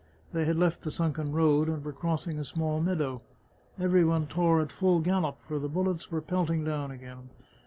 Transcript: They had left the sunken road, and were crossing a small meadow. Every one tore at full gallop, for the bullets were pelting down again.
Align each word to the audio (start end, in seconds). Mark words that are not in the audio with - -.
They 0.33 0.45
had 0.45 0.57
left 0.57 0.81
the 0.81 0.89
sunken 0.89 1.31
road, 1.31 1.67
and 1.67 1.85
were 1.85 1.93
crossing 1.93 2.39
a 2.39 2.43
small 2.43 2.81
meadow. 2.81 3.21
Every 3.79 4.03
one 4.03 4.25
tore 4.25 4.59
at 4.59 4.71
full 4.71 4.99
gallop, 4.99 5.37
for 5.47 5.59
the 5.59 5.69
bullets 5.69 6.09
were 6.09 6.21
pelting 6.21 6.63
down 6.63 6.89
again. 6.89 7.29